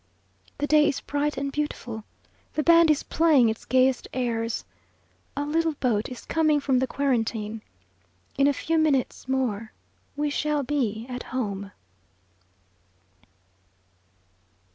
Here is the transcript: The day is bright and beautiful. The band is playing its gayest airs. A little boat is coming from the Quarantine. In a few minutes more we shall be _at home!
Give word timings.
The 0.57 0.65
day 0.65 0.87
is 0.89 0.99
bright 0.99 1.37
and 1.37 1.51
beautiful. 1.51 2.03
The 2.53 2.63
band 2.63 2.89
is 2.89 3.03
playing 3.03 3.49
its 3.49 3.65
gayest 3.65 4.07
airs. 4.15 4.65
A 5.37 5.45
little 5.45 5.73
boat 5.73 6.09
is 6.09 6.25
coming 6.25 6.59
from 6.59 6.79
the 6.79 6.87
Quarantine. 6.87 7.61
In 8.35 8.47
a 8.47 8.51
few 8.53 8.79
minutes 8.79 9.27
more 9.27 9.71
we 10.15 10.31
shall 10.31 10.63
be 10.63 11.05
_at 11.07 11.21
home! 11.21 11.71